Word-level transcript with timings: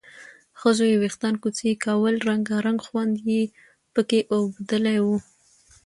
ښځو 0.59 0.83
یې 0.91 0.97
وېښتان 1.01 1.35
کوڅۍ 1.43 1.73
کول، 1.85 2.15
رنګارنګ 2.29 2.79
ځونډي 2.87 3.23
یې 3.37 3.43
پکې 3.93 4.19
اوبدلي 4.35 4.97
وو 5.03 5.17